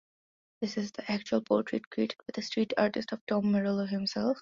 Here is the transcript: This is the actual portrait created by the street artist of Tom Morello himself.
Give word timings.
This 0.61 0.77
is 0.77 0.91
the 0.93 1.11
actual 1.11 1.43
portrait 1.43 1.87
created 1.91 2.17
by 2.21 2.31
the 2.33 2.41
street 2.41 2.73
artist 2.75 3.11
of 3.11 3.23
Tom 3.27 3.51
Morello 3.51 3.85
himself. 3.85 4.39